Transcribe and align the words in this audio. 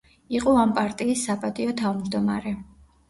იყო 0.37 0.53
ამ 0.61 0.71
პარტიის 0.77 1.25
საპატიო 1.29 1.75
თავმჯდომარე. 1.83 2.55